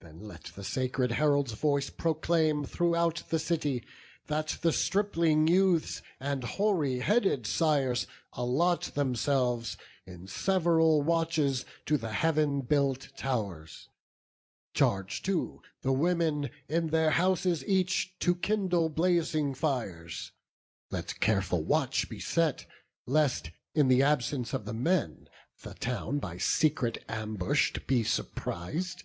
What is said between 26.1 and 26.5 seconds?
by